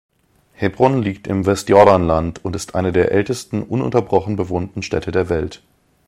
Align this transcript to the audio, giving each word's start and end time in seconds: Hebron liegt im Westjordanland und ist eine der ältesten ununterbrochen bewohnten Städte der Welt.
Hebron 0.53 1.03
liegt 1.03 1.27
im 1.27 1.45
Westjordanland 1.45 2.43
und 2.43 2.55
ist 2.55 2.73
eine 2.73 2.91
der 2.91 3.11
ältesten 3.11 3.61
ununterbrochen 3.61 4.35
bewohnten 4.35 4.81
Städte 4.81 5.11
der 5.11 5.29
Welt. 5.29 5.61